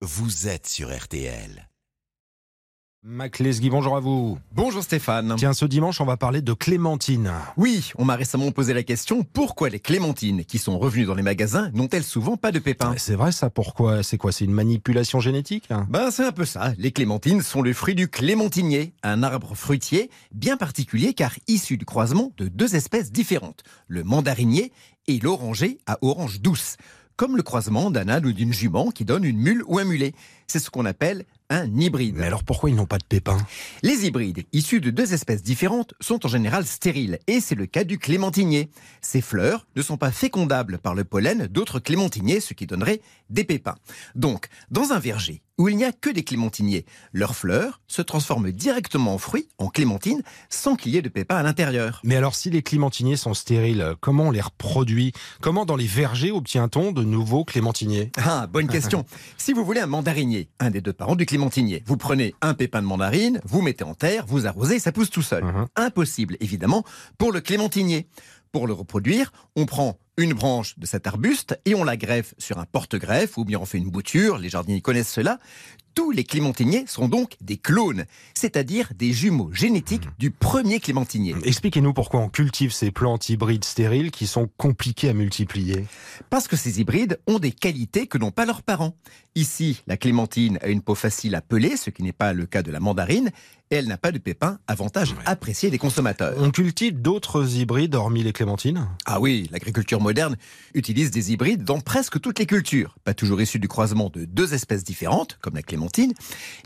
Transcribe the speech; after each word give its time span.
vous 0.00 0.46
êtes 0.46 0.68
sur 0.68 0.96
RTL. 0.96 1.68
Mac 3.02 3.40
Lesguy, 3.40 3.68
bonjour 3.68 3.96
à 3.96 4.00
vous. 4.00 4.38
Bonjour 4.52 4.82
Stéphane. 4.82 5.34
Tiens, 5.36 5.52
ce 5.52 5.64
dimanche, 5.64 6.00
on 6.00 6.04
va 6.04 6.16
parler 6.16 6.40
de 6.40 6.52
clémentine. 6.52 7.32
Oui, 7.56 7.90
on 7.96 8.04
m'a 8.04 8.14
récemment 8.14 8.52
posé 8.52 8.74
la 8.74 8.84
question 8.84 9.24
pourquoi 9.24 9.70
les 9.70 9.80
clémentines 9.80 10.44
qui 10.44 10.58
sont 10.58 10.78
revenues 10.78 11.04
dans 11.04 11.14
les 11.16 11.22
magasins 11.22 11.70
n'ont-elles 11.74 12.04
souvent 12.04 12.36
pas 12.36 12.52
de 12.52 12.60
pépins 12.60 12.94
C'est 12.96 13.16
vrai 13.16 13.32
ça, 13.32 13.50
pourquoi 13.50 14.04
C'est 14.04 14.18
quoi 14.18 14.30
C'est 14.30 14.44
une 14.44 14.52
manipulation 14.52 15.18
génétique 15.18 15.68
Ben 15.88 16.12
c'est 16.12 16.24
un 16.24 16.32
peu 16.32 16.44
ça. 16.44 16.74
Les 16.78 16.92
clémentines 16.92 17.42
sont 17.42 17.62
le 17.62 17.72
fruit 17.72 17.96
du 17.96 18.08
clémentinier, 18.08 18.92
un 19.02 19.24
arbre 19.24 19.56
fruitier 19.56 20.10
bien 20.32 20.56
particulier 20.56 21.12
car 21.12 21.32
issu 21.48 21.76
du 21.76 21.84
croisement 21.84 22.32
de 22.36 22.46
deux 22.46 22.76
espèces 22.76 23.10
différentes, 23.10 23.64
le 23.88 24.04
mandarinier 24.04 24.72
et 25.08 25.18
l'oranger 25.18 25.78
à 25.86 25.98
orange 26.02 26.40
douce 26.40 26.76
comme 27.18 27.36
le 27.36 27.42
croisement 27.42 27.90
d'un 27.90 28.08
âne 28.08 28.24
ou 28.24 28.32
d'une 28.32 28.52
jument 28.52 28.90
qui 28.92 29.04
donne 29.04 29.24
une 29.24 29.38
mule 29.38 29.64
ou 29.66 29.78
un 29.78 29.84
mulet. 29.84 30.14
C'est 30.46 30.60
ce 30.60 30.70
qu'on 30.70 30.86
appelle 30.86 31.26
un 31.50 31.66
hybride. 31.78 32.14
Mais 32.16 32.26
alors 32.26 32.44
pourquoi 32.44 32.70
ils 32.70 32.76
n'ont 32.76 32.86
pas 32.86 32.98
de 32.98 33.04
pépins? 33.04 33.44
Les 33.82 34.06
hybrides, 34.06 34.44
issus 34.52 34.80
de 34.80 34.90
deux 34.90 35.12
espèces 35.12 35.42
différentes, 35.42 35.94
sont 36.00 36.24
en 36.24 36.28
général 36.28 36.64
stériles, 36.64 37.18
et 37.26 37.40
c'est 37.40 37.56
le 37.56 37.66
cas 37.66 37.82
du 37.82 37.98
clémentinier. 37.98 38.70
Ces 39.02 39.20
fleurs 39.20 39.66
ne 39.74 39.82
sont 39.82 39.96
pas 39.96 40.12
fécondables 40.12 40.78
par 40.78 40.94
le 40.94 41.02
pollen 41.02 41.48
d'autres 41.48 41.80
clémentiniers, 41.80 42.38
ce 42.38 42.54
qui 42.54 42.66
donnerait 42.66 43.00
des 43.30 43.44
pépins. 43.44 43.76
Donc, 44.14 44.46
dans 44.70 44.92
un 44.92 45.00
verger 45.00 45.42
où 45.58 45.68
il 45.68 45.76
n'y 45.76 45.84
a 45.84 45.92
que 45.92 46.08
des 46.08 46.22
clémentiniers, 46.22 46.86
leurs 47.12 47.34
fleurs 47.34 47.80
se 47.88 48.00
transforment 48.00 48.52
directement 48.52 49.14
en 49.14 49.18
fruits, 49.18 49.48
en 49.58 49.68
clémentines, 49.68 50.22
sans 50.48 50.76
qu'il 50.76 50.92
y 50.92 50.96
ait 50.96 51.02
de 51.02 51.08
pépins 51.08 51.36
à 51.36 51.42
l'intérieur. 51.42 52.00
Mais 52.04 52.16
alors 52.16 52.34
si 52.34 52.48
les 52.48 52.62
clémentiniers 52.62 53.16
sont 53.16 53.34
stériles, 53.34 53.94
comment 54.00 54.28
on 54.28 54.30
les 54.30 54.40
reproduit? 54.40 55.12
Comment 55.40 55.66
dans 55.66 55.76
les 55.76 55.86
vergers 55.86 56.30
obtient-on 56.30 56.92
de 56.92 57.02
nouveaux 57.02 57.44
clémentiniers? 57.44 58.12
Ah, 58.16 58.46
bonne 58.46 58.68
question. 58.68 59.04
si 59.36 59.52
vous 59.52 59.64
voulez 59.64 59.80
un 59.80 59.86
mandarinier, 59.86 60.48
un 60.60 60.70
des 60.70 60.80
deux 60.80 60.92
parents 60.92 61.16
du 61.16 61.26
clémentinier, 61.26 61.82
vous 61.86 61.96
prenez 61.96 62.34
un 62.40 62.54
pépin 62.54 62.80
de 62.80 62.86
mandarine, 62.86 63.40
vous 63.44 63.60
mettez 63.60 63.84
en 63.84 63.94
terre, 63.94 64.24
vous 64.26 64.46
arrosez, 64.46 64.78
ça 64.78 64.92
pousse 64.92 65.10
tout 65.10 65.22
seul. 65.22 65.44
Mhm. 65.44 65.66
Impossible, 65.76 66.36
évidemment, 66.40 66.84
pour 67.18 67.32
le 67.32 67.40
clémentinier. 67.40 68.06
Pour 68.52 68.66
le 68.66 68.72
reproduire, 68.72 69.30
on 69.56 69.66
prend 69.66 69.98
une 70.18 70.34
branche 70.34 70.78
de 70.78 70.84
cet 70.84 71.06
arbuste 71.06 71.58
et 71.64 71.74
on 71.74 71.84
la 71.84 71.96
greffe 71.96 72.34
sur 72.38 72.58
un 72.58 72.64
porte-greffe 72.66 73.38
ou 73.38 73.44
bien 73.46 73.58
on 73.60 73.64
fait 73.64 73.78
une 73.78 73.88
bouture, 73.90 74.36
les 74.36 74.50
jardiniers 74.50 74.82
connaissent 74.82 75.12
cela. 75.12 75.38
Tous 75.94 76.10
les 76.12 76.22
clémentiniers 76.22 76.84
sont 76.86 77.08
donc 77.08 77.36
des 77.40 77.56
clones, 77.56 78.04
c'est-à-dire 78.34 78.92
des 78.96 79.12
jumeaux 79.12 79.50
génétiques 79.52 80.04
Mhm. 80.06 80.12
du 80.18 80.30
premier 80.30 80.78
clémentinier. 80.78 81.34
Expliquez-nous 81.44 81.92
pourquoi 81.92 82.20
on 82.20 82.28
cultive 82.28 82.72
ces 82.72 82.90
plantes 82.92 83.28
hybrides 83.30 83.64
stériles 83.64 84.10
qui 84.12 84.26
sont 84.28 84.48
compliquées 84.58 85.08
à 85.08 85.12
multiplier. 85.12 85.86
Parce 86.30 86.46
que 86.46 86.56
ces 86.56 86.80
hybrides 86.80 87.18
ont 87.26 87.38
des 87.40 87.50
qualités 87.52 88.06
que 88.06 88.16
n'ont 88.18 88.30
pas 88.30 88.44
leurs 88.46 88.62
parents. 88.62 88.94
Ici, 89.34 89.82
la 89.88 89.96
clémentine 89.96 90.58
a 90.62 90.68
une 90.68 90.82
peau 90.82 90.94
facile 90.94 91.34
à 91.34 91.40
peler, 91.40 91.76
ce 91.76 91.90
qui 91.90 92.02
n'est 92.04 92.12
pas 92.12 92.32
le 92.32 92.46
cas 92.46 92.62
de 92.62 92.70
la 92.70 92.80
mandarine, 92.80 93.30
et 93.70 93.76
elle 93.76 93.86
n'a 93.88 93.98
pas 93.98 94.12
de 94.12 94.18
pépins, 94.18 94.58
avantage 94.68 95.12
Ouais. 95.12 95.18
apprécié 95.26 95.68
des 95.70 95.78
consommateurs. 95.78 96.34
On 96.38 96.50
cultive 96.50 97.00
d'autres 97.00 97.56
hybrides 97.56 97.94
hormis 97.96 98.22
les 98.22 98.32
clémentines? 98.32 98.88
Ah 99.04 99.20
oui, 99.20 99.48
l'agriculture 99.52 100.00
moderne 100.08 100.36
utilise 100.72 101.10
des 101.10 101.32
hybrides 101.32 101.64
dans 101.64 101.80
presque 101.80 102.18
toutes 102.18 102.38
les 102.38 102.46
cultures, 102.46 102.96
pas 103.04 103.12
toujours 103.12 103.42
issus 103.42 103.58
du 103.58 103.68
croisement 103.68 104.08
de 104.08 104.24
deux 104.24 104.54
espèces 104.54 104.82
différentes, 104.82 105.36
comme 105.42 105.54
la 105.54 105.62
clémentine, 105.62 106.14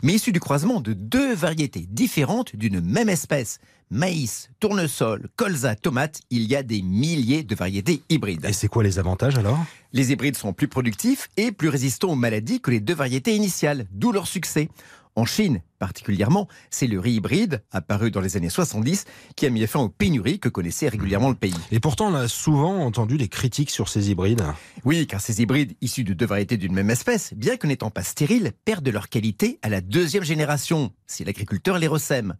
mais 0.01 0.13
issus 0.13 0.31
du 0.31 0.39
croisement 0.39 0.79
de 0.79 0.93
deux 0.93 1.35
variétés 1.35 1.85
différentes 1.89 2.55
d'une 2.55 2.79
même 2.79 3.09
espèce. 3.09 3.59
Maïs, 3.89 4.49
tournesol, 4.61 5.27
colza, 5.35 5.75
tomate, 5.75 6.21
il 6.29 6.43
y 6.43 6.55
a 6.55 6.63
des 6.63 6.81
milliers 6.81 7.43
de 7.43 7.53
variétés 7.53 8.01
hybrides. 8.07 8.45
Et 8.45 8.53
c'est 8.53 8.69
quoi 8.69 8.81
les 8.81 8.97
avantages 8.97 9.37
alors? 9.37 9.59
Les 9.91 10.13
hybrides 10.13 10.37
sont 10.37 10.53
plus 10.53 10.69
productifs 10.69 11.29
et 11.35 11.51
plus 11.51 11.67
résistants 11.67 12.11
aux 12.11 12.15
maladies 12.15 12.61
que 12.61 12.71
les 12.71 12.79
deux 12.79 12.95
variétés 12.95 13.35
initiales, 13.35 13.87
d'où 13.91 14.13
leur 14.13 14.25
succès. 14.25 14.69
En 15.15 15.25
Chine, 15.25 15.59
particulièrement, 15.79 16.47
c'est 16.69 16.87
le 16.87 16.99
riz 16.99 17.15
hybride, 17.15 17.63
apparu 17.71 18.11
dans 18.11 18.21
les 18.21 18.37
années 18.37 18.49
70, 18.49 19.05
qui 19.35 19.45
a 19.45 19.49
mis 19.49 19.65
fin 19.67 19.79
aux 19.79 19.89
pénuries 19.89 20.39
que 20.39 20.49
connaissait 20.49 20.89
régulièrement 20.89 21.29
le 21.29 21.35
pays. 21.35 21.53
Et 21.71 21.79
pourtant, 21.79 22.07
on 22.07 22.15
a 22.15 22.27
souvent 22.27 22.79
entendu 22.85 23.17
des 23.17 23.27
critiques 23.27 23.69
sur 23.69 23.89
ces 23.89 24.11
hybrides. 24.11 24.43
Oui, 24.83 25.07
car 25.07 25.21
ces 25.21 25.41
hybrides, 25.41 25.73
issus 25.81 26.03
de 26.03 26.13
deux 26.13 26.25
variétés 26.25 26.57
d'une 26.57 26.73
même 26.73 26.89
espèce, 26.89 27.33
bien 27.33 27.57
que 27.57 27.67
n'étant 27.67 27.89
pas 27.89 28.03
stériles, 28.03 28.51
perdent 28.65 28.87
leur 28.89 29.09
qualité 29.09 29.59
à 29.61 29.69
la 29.69 29.81
deuxième 29.81 30.23
génération, 30.23 30.91
si 31.07 31.23
l'agriculteur 31.23 31.77
les 31.79 31.87
ressème. 31.87 32.35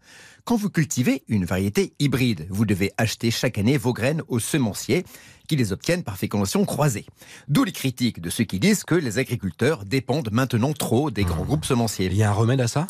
Quand 0.46 0.58
vous 0.58 0.69
cultivez 0.69 1.24
une 1.29 1.46
variété 1.46 1.94
hybride, 2.00 2.47
vous 2.50 2.66
devez 2.66 2.91
acheter 2.97 3.31
chaque 3.31 3.58
année 3.58 3.78
vos 3.78 3.94
graines 3.94 4.22
aux 4.28 4.40
semenciers, 4.40 5.06
qui 5.47 5.56
les 5.56 5.72
obtiennent 5.74 6.03
par 6.03 6.18
fécondation 6.18 6.66
croisée. 6.66 7.06
D'où 7.47 7.63
les 7.63 7.72
critiques 7.72 8.22
de 8.22 8.29
ceux 8.29 8.44
qui 8.44 8.59
disent 8.59 8.84
que 8.84 8.96
les 8.96 9.18
agriculteurs 9.19 9.85
dépendent 9.85 10.29
maintenant 10.31 10.74
trop 10.74 11.12
des 11.12 11.24
grands 11.24 11.44
groupes 11.44 11.66
semenciers. 11.66 12.08
Il 12.08 12.16
y 12.16 12.24
a 12.24 12.29
un 12.29 12.34
remède 12.34 12.62
à 12.62 12.68
ça? 12.68 12.88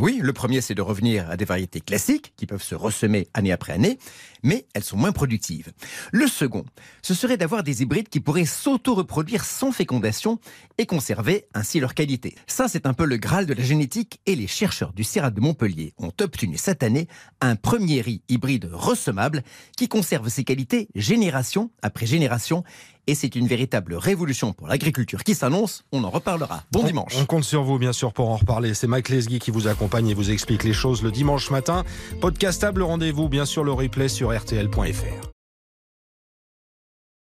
Oui, 0.00 0.18
le 0.22 0.32
premier, 0.32 0.60
c'est 0.60 0.74
de 0.74 0.82
revenir 0.82 1.30
à 1.30 1.36
des 1.36 1.44
variétés 1.44 1.80
classiques 1.80 2.32
qui 2.36 2.46
peuvent 2.46 2.62
se 2.62 2.74
ressemer 2.74 3.28
année 3.34 3.52
après 3.52 3.72
année, 3.72 3.98
mais 4.42 4.66
elles 4.74 4.84
sont 4.84 4.96
moins 4.96 5.12
productives. 5.12 5.72
Le 6.12 6.26
second, 6.26 6.64
ce 7.02 7.14
serait 7.14 7.36
d'avoir 7.36 7.62
des 7.62 7.82
hybrides 7.82 8.08
qui 8.08 8.20
pourraient 8.20 8.44
s'auto-reproduire 8.44 9.44
sans 9.44 9.72
fécondation 9.72 10.38
et 10.78 10.86
conserver 10.86 11.46
ainsi 11.54 11.80
leur 11.80 11.94
qualité. 11.94 12.34
Ça, 12.46 12.68
c'est 12.68 12.86
un 12.86 12.94
peu 12.94 13.04
le 13.04 13.16
graal 13.16 13.46
de 13.46 13.54
la 13.54 13.62
génétique 13.62 14.20
et 14.26 14.36
les 14.36 14.46
chercheurs 14.46 14.92
du 14.92 15.04
CERA 15.04 15.30
de 15.30 15.40
Montpellier 15.40 15.94
ont 15.98 16.12
obtenu 16.20 16.56
cette 16.56 16.82
année 16.82 17.08
un 17.40 17.56
premier 17.56 18.00
riz 18.00 18.22
hybride 18.28 18.68
ressemable 18.72 19.42
qui 19.76 19.88
conserve 19.88 20.28
ses 20.28 20.44
qualités 20.44 20.88
génération 20.94 21.70
après 21.82 22.06
génération 22.06 22.64
et 23.06 23.14
c'est 23.14 23.34
une 23.36 23.46
véritable 23.46 23.94
révolution 23.94 24.52
pour 24.52 24.66
l'agriculture 24.68 25.24
qui 25.24 25.34
s'annonce. 25.34 25.84
On 25.92 26.04
en 26.04 26.10
reparlera. 26.10 26.62
Bon 26.72 26.80
On- 26.80 26.86
dimanche. 26.86 27.14
On 27.20 27.26
compte 27.26 27.44
sur 27.44 27.62
vous, 27.62 27.78
bien 27.78 27.92
sûr, 27.92 28.12
pour 28.12 28.28
en 28.30 28.36
reparler. 28.36 28.74
C'est 28.74 28.86
Mike 28.86 29.08
Lesguy 29.08 29.38
qui 29.38 29.50
vous 29.50 29.68
accompagne 29.68 30.08
et 30.08 30.14
vous 30.14 30.30
explique 30.30 30.64
les 30.64 30.72
choses 30.72 31.02
le 31.02 31.10
dimanche 31.10 31.50
matin. 31.50 31.84
Podcastable, 32.20 32.82
rendez-vous, 32.82 33.28
bien 33.28 33.44
sûr, 33.44 33.64
le 33.64 33.72
replay 33.72 34.08
sur 34.08 34.34
RTL.fr. 34.36 35.33